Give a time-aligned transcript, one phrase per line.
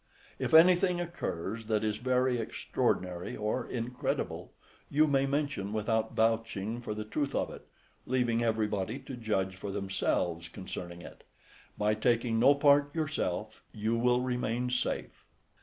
[0.39, 4.51] If anything occurs that is very extraordinary or incredible,
[4.89, 7.67] you may mention without vouching for the truth of it,
[8.07, 11.23] leaving everybody to judge for themselves concerning it:
[11.77, 15.23] by taking no part yourself, you will remain safe.